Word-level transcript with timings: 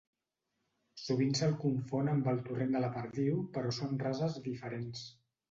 Sovint 1.01 1.35
se'l 1.39 1.53
confon 1.63 2.09
amb 2.13 2.31
el 2.33 2.41
torrent 2.47 2.73
de 2.77 2.83
la 2.87 2.91
Perdiu 2.97 3.45
però 3.59 3.75
són 3.83 3.95
rases 4.07 4.43
diferents. 4.51 5.07